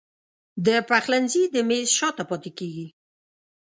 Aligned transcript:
د 0.65 0.67
پخلنځي 0.89 1.43
د 1.53 1.55
میز 1.69 1.87
شاته 1.97 2.23
پاته 2.29 2.51
کیږې 2.57 2.87